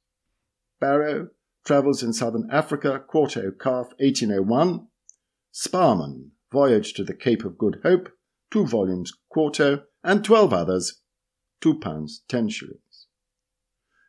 Barrow, 0.80 1.30
Travels 1.66 2.04
in 2.04 2.12
Southern 2.12 2.50
Africa, 2.52 3.04
quarto 3.08 3.52
calf, 3.52 3.88
1801. 4.00 4.88
Sparrman, 5.54 6.32
Voyage 6.52 6.94
to 6.94 7.04
the 7.04 7.14
Cape 7.14 7.46
of 7.46 7.58
Good 7.58 7.80
Hope, 7.84 8.10
two 8.52 8.66
volumes, 8.66 9.14
quarto, 9.30 9.84
and 10.04 10.26
twelve 10.26 10.52
others, 10.52 11.02
two 11.62 11.80
pounds, 11.80 12.24
ten 12.28 12.50
shillings. 12.50 13.08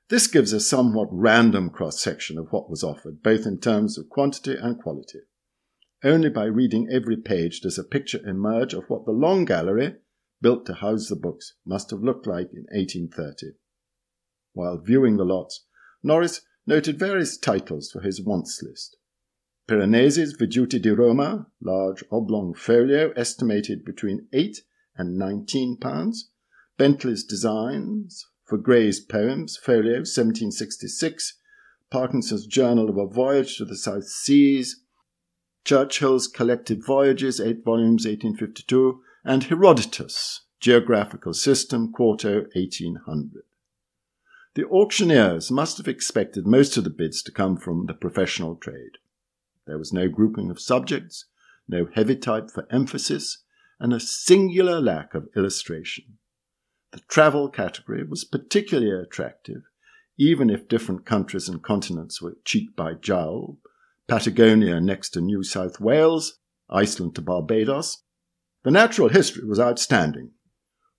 This 0.08 0.26
gives 0.26 0.52
a 0.52 0.60
somewhat 0.60 1.08
random 1.10 1.70
cross 1.70 2.00
section 2.00 2.38
of 2.38 2.48
what 2.50 2.68
was 2.68 2.82
offered, 2.82 3.22
both 3.22 3.46
in 3.46 3.58
terms 3.60 3.96
of 3.96 4.08
quantity 4.08 4.56
and 4.60 4.78
quality. 4.78 5.20
Only 6.02 6.28
by 6.28 6.44
reading 6.44 6.88
every 6.90 7.16
page 7.16 7.60
does 7.60 7.78
a 7.78 7.84
picture 7.84 8.20
emerge 8.26 8.74
of 8.74 8.84
what 8.88 9.06
the 9.06 9.12
long 9.12 9.44
gallery, 9.44 9.94
built 10.42 10.66
to 10.66 10.74
house 10.74 11.08
the 11.08 11.16
books, 11.16 11.54
must 11.64 11.90
have 11.90 12.02
looked 12.02 12.26
like 12.26 12.50
in 12.52 12.66
1830. 12.72 13.56
While 14.52 14.78
viewing 14.78 15.16
the 15.16 15.24
lots, 15.24 15.64
Norris 16.02 16.42
noted 16.66 16.98
various 16.98 17.36
titles 17.36 17.90
for 17.90 18.00
his 18.00 18.22
wants 18.22 18.62
list. 18.62 18.96
Piranesi's 19.68 20.36
Vedute 20.36 20.80
di 20.80 20.90
Roma, 20.90 21.46
large 21.60 22.04
oblong 22.10 22.54
folio, 22.54 23.12
estimated 23.16 23.84
between 23.84 24.26
8 24.32 24.60
and 24.96 25.16
19 25.16 25.78
pounds. 25.78 26.30
Bentley's 26.76 27.24
Designs, 27.24 28.26
for 28.44 28.58
Gray's 28.58 29.00
Poems, 29.00 29.56
folio 29.56 30.00
1766, 30.00 31.38
Parkinson's 31.90 32.46
Journal 32.46 32.90
of 32.90 32.98
a 32.98 33.06
Voyage 33.06 33.56
to 33.56 33.64
the 33.64 33.76
South 33.76 34.04
Seas, 34.04 34.82
Churchill's 35.64 36.28
Collected 36.28 36.84
Voyages, 36.84 37.40
8 37.40 37.64
volumes, 37.64 38.04
1852, 38.04 39.00
and 39.24 39.44
Herodotus, 39.44 40.42
Geographical 40.60 41.32
System, 41.32 41.90
quarto, 41.90 42.42
1800. 42.54 43.44
The 44.54 44.66
auctioneers 44.66 45.50
must 45.50 45.78
have 45.78 45.88
expected 45.88 46.46
most 46.46 46.76
of 46.76 46.84
the 46.84 46.90
bids 46.90 47.22
to 47.24 47.32
come 47.32 47.56
from 47.56 47.86
the 47.86 47.94
professional 47.94 48.54
trade. 48.54 48.98
There 49.66 49.78
was 49.78 49.92
no 49.92 50.08
grouping 50.08 50.50
of 50.50 50.60
subjects, 50.60 51.24
no 51.66 51.88
heavy 51.92 52.14
type 52.14 52.50
for 52.50 52.68
emphasis, 52.70 53.42
and 53.80 53.92
a 53.92 53.98
singular 53.98 54.80
lack 54.80 55.14
of 55.14 55.28
illustration. 55.34 56.18
The 56.92 57.00
travel 57.08 57.48
category 57.48 58.04
was 58.04 58.24
particularly 58.24 58.92
attractive, 58.92 59.62
even 60.16 60.50
if 60.50 60.68
different 60.68 61.04
countries 61.04 61.48
and 61.48 61.60
continents 61.60 62.22
were 62.22 62.36
cheek 62.44 62.76
by 62.76 62.94
jowl. 62.94 63.58
Patagonia 64.06 64.80
next 64.80 65.10
to 65.10 65.20
New 65.20 65.42
South 65.42 65.80
Wales, 65.80 66.38
Iceland 66.70 67.16
to 67.16 67.22
Barbados. 67.22 68.04
The 68.62 68.70
natural 68.70 69.08
history 69.08 69.44
was 69.44 69.58
outstanding. 69.58 70.30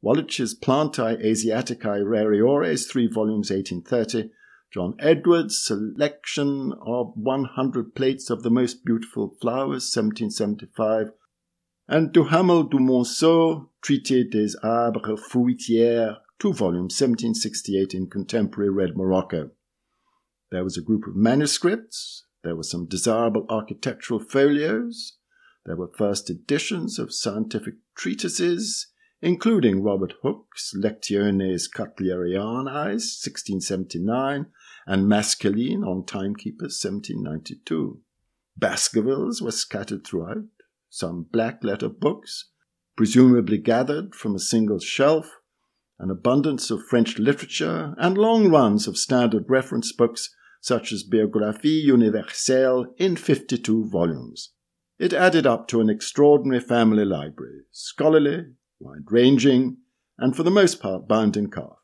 Wallich's 0.02 0.58
Plantae 0.58 1.24
Asiaticae 1.24 2.04
Rariores, 2.04 2.90
three 2.90 3.08
volumes, 3.08 3.50
1830. 3.50 4.32
John 4.72 4.96
Edwards' 5.00 5.64
Selection 5.64 6.74
of 6.86 7.14
100 7.16 7.96
Plates 7.96 8.30
of 8.30 8.44
the 8.44 8.50
Most 8.50 8.84
Beautiful 8.84 9.36
Flowers, 9.40 9.96
1775 9.96 11.12
and 11.88 12.12
Duhamel 12.12 12.64
du 12.64 12.80
Monceau, 12.80 13.70
Traité 13.82 14.30
des 14.30 14.58
Arbres 14.64 15.20
Fruitiers, 15.20 16.18
two 16.40 16.52
volumes, 16.52 17.00
1768, 17.00 17.94
in 17.94 18.08
contemporary 18.08 18.70
red 18.70 18.98
Morocco. 18.98 19.52
There 20.52 20.64
was 20.64 20.78
a 20.78 20.82
group 20.82 21.06
of 21.08 21.16
manuscripts, 21.16 22.26
there 22.44 22.56
were 22.56 22.64
some 22.64 22.88
desirable 22.88 23.46
architectural 23.50 24.20
folios, 24.20 25.18
there 25.66 25.76
were 25.76 25.92
first 25.96 26.30
editions 26.30 26.98
of 26.98 27.14
scientific 27.14 27.76
treatises, 27.96 28.88
including 29.26 29.82
Robert 29.82 30.14
Hooke's 30.22 30.72
Lectiones 30.78 31.64
Cutlerianae, 31.76 32.94
1679, 32.94 34.46
and 34.86 35.08
Maskelyne 35.08 35.84
on 35.84 36.06
Timekeepers, 36.06 36.80
1792. 36.80 38.02
Baskervilles 38.56 39.42
were 39.42 39.50
scattered 39.50 40.06
throughout, 40.06 40.46
some 40.92 41.24
black 41.24 41.64
letter 41.64 41.90
books, 41.90 42.52
presumably 42.96 43.58
gathered 43.58 44.14
from 44.14 44.36
a 44.36 44.40
single 44.40 44.78
shelf, 44.78 45.32
an 45.98 46.12
abundance 46.12 46.70
of 46.70 46.86
French 46.86 47.18
literature, 47.18 47.96
and 47.98 48.20
long 48.20 48.52
runs 48.52 48.88
of 48.88 48.96
standard 48.96 49.46
reference 49.50 49.92
books 49.92 50.36
such 50.62 50.92
as 50.92 51.02
Biographie 51.02 51.82
Universelle 51.84 52.94
in 53.00 53.16
52 53.16 53.90
volumes. 53.90 54.52
It 55.00 55.14
added 55.14 55.48
up 55.48 55.68
to 55.70 55.82
an 55.82 55.90
extraordinary 55.90 56.62
family 56.62 57.06
library, 57.06 57.62
scholarly, 57.72 58.50
wide 58.80 59.12
ranging, 59.12 59.78
and 60.18 60.36
for 60.36 60.44
the 60.44 60.52
most 60.52 60.80
part 60.80 61.08
bound 61.08 61.36
in 61.36 61.50
calf. 61.50 61.78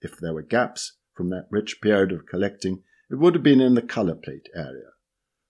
If 0.00 0.16
there 0.18 0.34
were 0.34 0.42
gaps 0.42 0.96
from 1.14 1.30
that 1.30 1.48
rich 1.50 1.80
period 1.80 2.12
of 2.12 2.26
collecting, 2.26 2.82
it 3.10 3.16
would 3.16 3.34
have 3.34 3.42
been 3.42 3.60
in 3.60 3.74
the 3.74 3.82
colour 3.82 4.14
plate 4.14 4.48
area. 4.54 4.90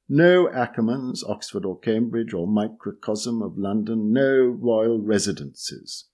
No 0.08 0.47
Ackermanns, 0.47 1.23
Oxford 1.28 1.66
or 1.66 1.78
Cambridge, 1.78 2.32
or 2.32 2.47
microcosm 2.47 3.42
of 3.42 3.58
London, 3.58 4.12
no 4.12 4.47
royal 4.47 4.99
residences. 5.00 6.06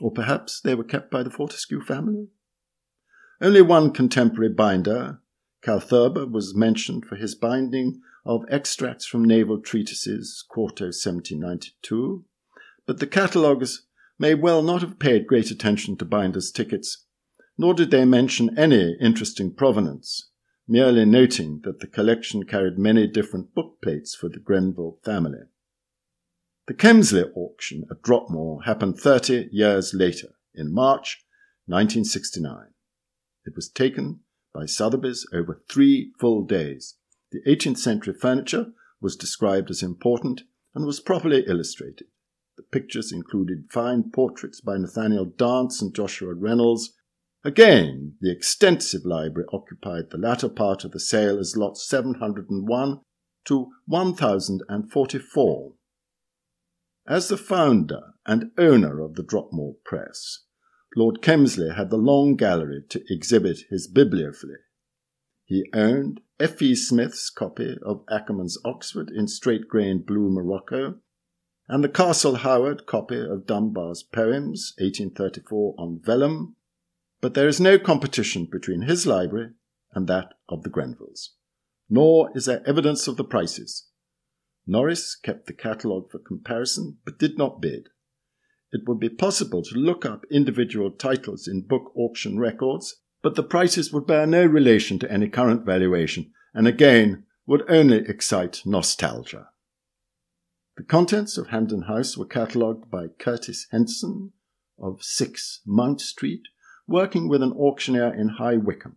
Or 0.00 0.10
perhaps 0.10 0.60
they 0.60 0.74
were 0.74 0.84
kept 0.84 1.10
by 1.10 1.22
the 1.22 1.30
Fortescue 1.30 1.80
family? 1.80 2.28
Only 3.40 3.62
one 3.62 3.92
contemporary 3.92 4.52
binder, 4.52 5.20
Kalthoeber 5.62 6.30
was 6.30 6.54
mentioned 6.54 7.04
for 7.04 7.16
his 7.16 7.34
binding 7.34 8.00
of 8.24 8.44
extracts 8.50 9.06
from 9.06 9.24
naval 9.24 9.60
treatises, 9.60 10.44
quarto 10.48 10.86
1792, 10.86 12.24
but 12.86 12.98
the 12.98 13.06
cataloguers 13.06 13.86
may 14.20 14.34
well 14.34 14.62
not 14.62 14.82
have 14.82 14.98
paid 14.98 15.26
great 15.26 15.50
attention 15.50 15.96
to 15.96 16.04
binders' 16.04 16.52
tickets, 16.52 17.06
nor 17.56 17.72
did 17.72 17.90
they 17.90 18.04
mention 18.04 18.56
any 18.58 18.94
interesting 19.00 19.50
provenance, 19.50 20.28
merely 20.68 21.06
noting 21.06 21.62
that 21.64 21.80
the 21.80 21.86
collection 21.86 22.44
carried 22.44 22.78
many 22.78 23.06
different 23.06 23.54
book 23.54 23.78
plates 23.82 24.14
for 24.14 24.28
the 24.28 24.38
Grenville 24.38 24.98
family. 25.02 25.40
The 26.66 26.74
Kemsley 26.74 27.24
auction 27.34 27.84
at 27.90 28.02
Dropmore 28.02 28.66
happened 28.66 29.00
30 29.00 29.48
years 29.52 29.94
later, 29.94 30.34
in 30.54 30.70
March 30.72 31.24
1969. 31.64 32.74
It 33.46 33.56
was 33.56 33.70
taken 33.70 34.20
by 34.52 34.66
Sotheby's 34.66 35.26
over 35.32 35.62
three 35.70 36.12
full 36.20 36.44
days. 36.44 36.96
The 37.32 37.40
18th 37.48 37.78
century 37.78 38.12
furniture 38.12 38.66
was 39.00 39.16
described 39.16 39.70
as 39.70 39.82
important 39.82 40.42
and 40.74 40.84
was 40.84 41.00
properly 41.00 41.42
illustrated. 41.46 42.08
The 42.60 42.78
pictures 42.78 43.10
included 43.10 43.70
fine 43.70 44.10
portraits 44.10 44.60
by 44.60 44.76
Nathaniel 44.76 45.24
Dance 45.24 45.80
and 45.80 45.94
Joshua 45.94 46.34
Reynolds. 46.34 46.92
Again, 47.42 48.16
the 48.20 48.30
extensive 48.30 49.06
library 49.06 49.48
occupied 49.50 50.10
the 50.10 50.18
latter 50.18 50.50
part 50.50 50.84
of 50.84 50.90
the 50.90 51.00
sale 51.00 51.38
as 51.38 51.56
lots 51.56 51.88
701 51.88 53.00
to 53.46 53.72
1044. 53.86 55.72
As 57.08 57.28
the 57.28 57.38
founder 57.38 58.12
and 58.26 58.50
owner 58.58 59.00
of 59.00 59.14
the 59.14 59.24
Dropmore 59.24 59.76
Press, 59.82 60.40
Lord 60.94 61.22
Kemsley 61.22 61.74
had 61.74 61.88
the 61.88 61.96
long 61.96 62.36
gallery 62.36 62.82
to 62.90 63.02
exhibit 63.08 63.60
his 63.70 63.88
bibliophily. 63.88 64.58
He 65.46 65.70
owned 65.72 66.20
F. 66.38 66.60
E. 66.60 66.74
Smith's 66.74 67.30
copy 67.30 67.78
of 67.82 68.04
Ackermann's 68.10 68.58
Oxford 68.66 69.08
in 69.08 69.28
straight 69.28 69.66
grained 69.66 70.04
blue 70.04 70.28
morocco, 70.28 71.00
and 71.70 71.82
the 71.82 71.88
Castle 71.88 72.36
Howard 72.36 72.84
copy 72.86 73.18
of 73.18 73.46
Dunbar's 73.46 74.02
Poems, 74.02 74.74
1834, 74.78 75.74
on 75.78 76.00
vellum, 76.04 76.56
but 77.20 77.34
there 77.34 77.48
is 77.48 77.60
no 77.60 77.78
competition 77.78 78.46
between 78.50 78.82
his 78.82 79.06
library 79.06 79.50
and 79.94 80.06
that 80.06 80.34
of 80.48 80.62
the 80.62 80.70
Grenvilles, 80.70 81.30
nor 81.88 82.30
is 82.34 82.44
there 82.44 82.62
evidence 82.66 83.08
of 83.08 83.16
the 83.16 83.24
prices. 83.24 83.88
Norris 84.66 85.16
kept 85.16 85.46
the 85.46 85.54
catalogue 85.54 86.10
for 86.10 86.18
comparison, 86.18 86.98
but 87.04 87.18
did 87.18 87.38
not 87.38 87.62
bid 87.62 87.88
it 88.72 88.86
would 88.86 89.00
be 89.00 89.08
possible 89.08 89.62
to 89.62 89.74
look 89.74 90.04
up 90.04 90.24
individual 90.30 90.90
titles 90.90 91.48
in 91.48 91.62
book 91.62 91.92
auction 91.96 92.38
records, 92.38 92.96
but 93.22 93.34
the 93.34 93.42
prices 93.42 93.92
would 93.92 94.06
bear 94.06 94.26
no 94.26 94.44
relation 94.44 94.98
to 94.98 95.10
any 95.10 95.28
current 95.28 95.64
valuation 95.66 96.32
and 96.54 96.66
again 96.66 97.24
would 97.46 97.68
only 97.68 97.98
excite 97.98 98.62
nostalgia. 98.64 99.48
The 100.80 100.86
contents 100.86 101.36
of 101.36 101.48
Hampden 101.48 101.82
House 101.82 102.16
were 102.16 102.24
catalogued 102.24 102.90
by 102.90 103.08
Curtis 103.08 103.66
Henson 103.70 104.32
of 104.78 105.04
6 105.04 105.60
Mount 105.66 106.00
Street, 106.00 106.44
working 106.88 107.28
with 107.28 107.42
an 107.42 107.52
auctioneer 107.52 108.14
in 108.14 108.30
High 108.30 108.56
Wycombe. 108.56 108.96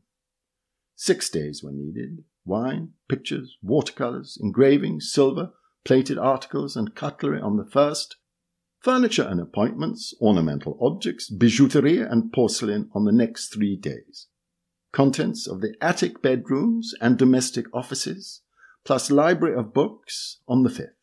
Six 0.95 1.29
days 1.29 1.61
were 1.61 1.73
needed 1.73 2.23
wine, 2.45 2.93
pictures, 3.09 3.57
watercolours, 3.61 4.37
engravings, 4.41 5.11
silver, 5.11 5.51
plated 5.83 6.17
articles, 6.17 6.77
and 6.77 6.95
cutlery 6.95 7.41
on 7.41 7.57
the 7.57 7.69
first, 7.69 8.15
furniture 8.79 9.27
and 9.27 9.41
appointments, 9.41 10.13
ornamental 10.21 10.77
objects, 10.79 11.29
bijouterie, 11.29 12.09
and 12.09 12.31
porcelain 12.31 12.89
on 12.93 13.03
the 13.03 13.11
next 13.11 13.53
three 13.53 13.75
days. 13.75 14.27
Contents 14.93 15.47
of 15.47 15.59
the 15.59 15.75
attic 15.81 16.21
bedrooms 16.21 16.93
and 17.01 17.17
domestic 17.17 17.65
offices, 17.73 18.39
plus 18.85 19.11
library 19.11 19.53
of 19.53 19.73
books 19.73 20.39
on 20.47 20.63
the 20.63 20.69
fifth, 20.69 21.02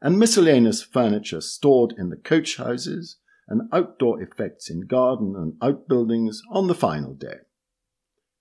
and 0.00 0.18
miscellaneous 0.18 0.82
furniture 0.82 1.40
stored 1.40 1.94
in 1.98 2.10
the 2.10 2.16
coach 2.16 2.56
houses 2.56 3.16
and 3.48 3.62
outdoor 3.72 4.22
effects 4.22 4.70
in 4.70 4.86
garden 4.86 5.34
and 5.36 5.54
outbuildings 5.62 6.42
on 6.50 6.66
the 6.66 6.74
final 6.74 7.14
day. 7.14 7.38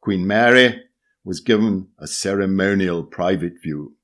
Queen 0.01 0.27
Mary 0.27 0.83
was 1.23 1.39
given 1.39 1.87
a 1.97 2.07
ceremonial 2.07 3.03
private 3.03 3.61
view. 3.61 3.95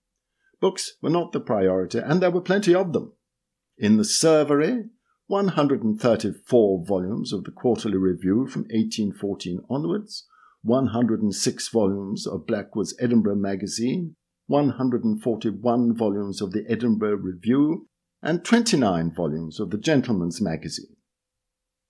Books 0.59 0.93
were 1.01 1.09
not 1.09 1.31
the 1.31 1.39
priority, 1.39 1.99
and 1.99 2.21
there 2.21 2.31
were 2.31 2.41
plenty 2.41 2.73
of 2.73 2.93
them. 2.93 3.13
In 3.77 3.97
the 3.97 4.03
Servery, 4.03 4.89
134 5.27 6.85
volumes 6.85 7.33
of 7.33 7.43
the 7.43 7.51
Quarterly 7.51 7.97
Review 7.97 8.47
from 8.47 8.63
1814 8.63 9.61
onwards, 9.69 10.27
106 10.63 11.69
volumes 11.69 12.25
of 12.27 12.45
Blackwood's 12.45 12.95
Edinburgh 12.99 13.35
Magazine, 13.35 14.15
141 14.47 15.95
volumes 15.95 16.41
of 16.41 16.51
the 16.51 16.65
Edinburgh 16.67 17.17
Review, 17.17 17.87
and 18.21 18.43
29 18.43 19.11
volumes 19.11 19.59
of 19.59 19.69
the 19.69 19.77
Gentleman's 19.77 20.41
Magazine. 20.41 20.95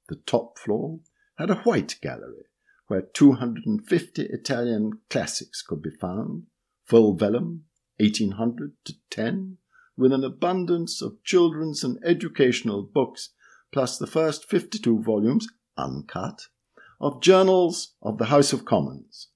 The 0.09 0.17
top 0.17 0.57
floor 0.57 0.99
had 1.37 1.49
a 1.49 1.55
white 1.55 1.97
gallery 2.01 2.45
where 2.87 3.01
250 3.01 4.23
Italian 4.23 4.99
classics 5.09 5.61
could 5.61 5.81
be 5.81 5.89
found, 5.89 6.43
full 6.85 7.15
vellum, 7.15 7.65
1800 7.97 8.73
to 8.85 8.93
10, 9.09 9.57
with 9.95 10.11
an 10.11 10.23
abundance 10.23 11.01
of 11.01 11.23
children's 11.23 11.83
and 11.83 11.97
educational 12.03 12.83
books, 12.83 13.29
plus 13.71 13.97
the 13.97 14.07
first 14.07 14.49
52 14.49 15.01
volumes, 15.01 15.47
uncut, 15.77 16.47
of 16.99 17.21
journals 17.21 17.95
of 18.01 18.17
the 18.17 18.25
House 18.25 18.53
of 18.53 18.65
Commons. 18.65 19.29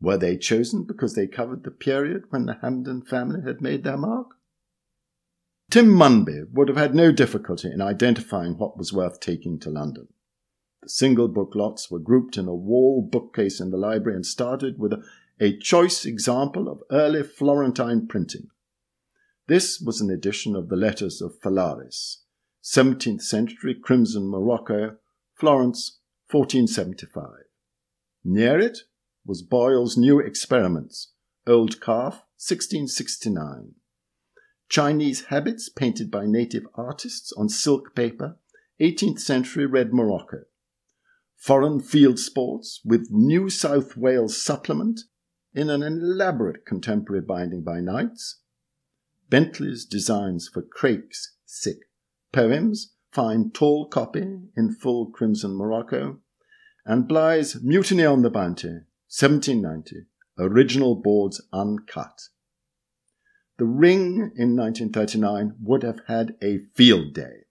Were 0.00 0.16
they 0.16 0.36
chosen 0.36 0.84
because 0.84 1.14
they 1.14 1.26
covered 1.26 1.64
the 1.64 1.70
period 1.70 2.24
when 2.30 2.46
the 2.46 2.58
Hampden 2.62 3.02
family 3.02 3.40
had 3.42 3.60
made 3.60 3.84
their 3.84 3.96
mark? 3.96 4.28
Tim 5.70 5.88
Munby 5.88 6.44
would 6.52 6.68
have 6.68 6.76
had 6.76 6.94
no 6.94 7.12
difficulty 7.12 7.70
in 7.70 7.82
identifying 7.82 8.56
what 8.56 8.78
was 8.78 8.92
worth 8.92 9.20
taking 9.20 9.58
to 9.60 9.70
London. 9.70 10.08
The 10.82 10.88
single 10.88 11.28
book 11.28 11.52
lots 11.54 11.90
were 11.90 11.98
grouped 11.98 12.38
in 12.38 12.46
a 12.46 12.54
wall 12.54 13.02
bookcase 13.02 13.60
in 13.60 13.70
the 13.70 13.76
library 13.76 14.16
and 14.16 14.24
started 14.24 14.78
with 14.78 14.92
a, 14.92 15.02
a 15.40 15.58
choice 15.58 16.06
example 16.06 16.68
of 16.68 16.82
early 16.90 17.22
Florentine 17.22 18.06
printing. 18.06 18.48
This 19.48 19.80
was 19.80 20.00
an 20.00 20.10
edition 20.10 20.54
of 20.54 20.68
the 20.68 20.76
Letters 20.76 21.20
of 21.20 21.40
Phalaris, 21.40 22.18
17th 22.62 23.22
century 23.22 23.74
crimson 23.74 24.28
Morocco, 24.28 24.96
Florence, 25.34 25.98
1475. 26.30 27.44
Near 28.24 28.58
it 28.58 28.80
was 29.28 29.42
Boyle's 29.42 29.98
New 29.98 30.18
Experiments, 30.18 31.12
Old 31.46 31.82
Calf, 31.82 32.24
1669. 32.38 33.74
Chinese 34.70 35.26
habits 35.26 35.68
painted 35.68 36.10
by 36.10 36.24
native 36.24 36.62
artists 36.74 37.30
on 37.36 37.50
silk 37.50 37.94
paper, 37.94 38.38
18th 38.80 39.20
century 39.20 39.66
red 39.66 39.92
Morocco. 39.92 40.44
Foreign 41.36 41.78
field 41.78 42.18
sports 42.18 42.80
with 42.86 43.08
New 43.10 43.50
South 43.50 43.98
Wales 43.98 44.42
supplement 44.42 45.00
in 45.52 45.68
an 45.68 45.82
elaborate 45.82 46.64
contemporary 46.64 47.20
binding 47.20 47.62
by 47.62 47.80
Knights, 47.80 48.40
Bentley's 49.28 49.84
designs 49.84 50.48
for 50.48 50.62
Gray's 50.62 51.34
sick 51.44 51.80
poems, 52.32 52.94
fine 53.12 53.50
tall 53.50 53.88
copy 53.88 54.22
in 54.56 54.74
full 54.80 55.10
crimson 55.10 55.54
Morocco, 55.54 56.20
and 56.86 57.06
Bligh's 57.06 57.62
Mutiny 57.62 58.06
on 58.06 58.22
the 58.22 58.30
Bounty, 58.30 58.84
1790, 59.10 60.06
original 60.38 60.94
boards 60.94 61.40
uncut. 61.50 62.28
The 63.56 63.64
Ring 63.64 64.32
in 64.36 64.54
1939 64.54 65.56
would 65.62 65.82
have 65.82 66.00
had 66.06 66.36
a 66.42 66.58
field 66.74 67.14
day. 67.14 67.46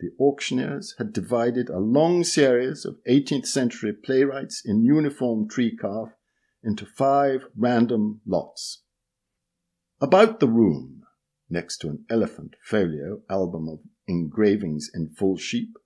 The 0.00 0.10
auctioneers 0.18 0.96
had 0.98 1.12
divided 1.12 1.68
a 1.68 1.78
long 1.78 2.24
series 2.24 2.84
of 2.84 2.98
18th 3.08 3.46
century 3.46 3.92
playwrights 3.92 4.60
in 4.64 4.84
uniform 4.84 5.48
tree 5.48 5.76
calf 5.76 6.16
into 6.64 6.84
five 6.84 7.44
random 7.56 8.20
lots. 8.26 8.82
About 10.00 10.40
the 10.40 10.48
room, 10.48 11.02
next 11.48 11.78
to 11.78 11.88
an 11.88 12.04
elephant 12.10 12.56
folio 12.60 13.22
album 13.30 13.68
of 13.68 13.78
engravings 14.08 14.90
in 14.92 15.10
full 15.10 15.36
sheep, 15.36 15.76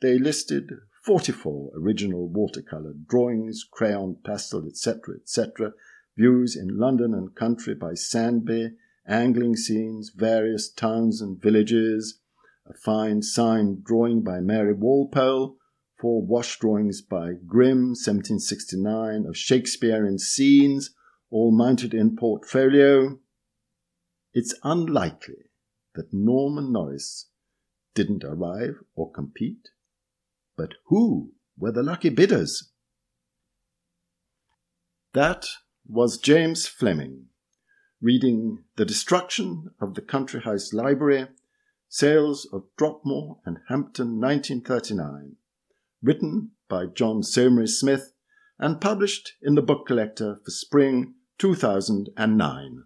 they 0.00 0.18
listed 0.18 0.70
44 1.06 1.70
original 1.76 2.26
watercolor 2.26 2.92
drawings, 3.06 3.64
crayon, 3.70 4.16
pastel, 4.24 4.66
etc., 4.66 5.14
etc., 5.14 5.70
views 6.16 6.56
in 6.56 6.76
London 6.76 7.14
and 7.14 7.32
country 7.36 7.76
by 7.76 7.92
Sandby, 7.92 8.72
angling 9.06 9.54
scenes, 9.54 10.10
various 10.10 10.68
towns 10.68 11.20
and 11.20 11.40
villages, 11.40 12.18
a 12.68 12.74
fine 12.74 13.22
signed 13.22 13.84
drawing 13.84 14.22
by 14.22 14.40
Mary 14.40 14.72
Walpole, 14.72 15.56
four 15.96 16.26
wash 16.26 16.58
drawings 16.58 17.02
by 17.02 17.34
Grimm, 17.46 17.90
1769, 17.90 19.26
of 19.26 19.36
Shakespearean 19.36 20.18
scenes, 20.18 20.90
all 21.30 21.52
mounted 21.52 21.94
in 21.94 22.16
portfolio, 22.16 23.20
it's 24.34 24.56
unlikely 24.64 25.50
that 25.94 26.12
Norman 26.12 26.72
Norris 26.72 27.28
didn't 27.94 28.24
arrive 28.24 28.80
or 28.96 29.12
compete, 29.12 29.68
but 30.56 30.74
who 30.86 31.32
were 31.58 31.72
the 31.72 31.82
lucky 31.82 32.08
bidders? 32.08 32.70
That 35.12 35.46
was 35.86 36.18
James 36.18 36.66
Fleming 36.66 37.26
reading 38.02 38.62
The 38.76 38.84
Destruction 38.84 39.70
of 39.80 39.94
the 39.94 40.02
Country 40.02 40.40
House 40.40 40.72
Library, 40.72 41.28
Sales 41.88 42.46
of 42.52 42.64
Dropmore 42.78 43.38
and 43.46 43.58
Hampden 43.68 44.20
1939, 44.20 45.36
written 46.02 46.50
by 46.68 46.86
John 46.86 47.22
Saumarez 47.22 47.80
Smith 47.80 48.12
and 48.58 48.80
published 48.80 49.32
in 49.42 49.54
the 49.54 49.62
Book 49.62 49.86
Collector 49.86 50.38
for 50.44 50.50
spring 50.50 51.14
2009. 51.38 52.84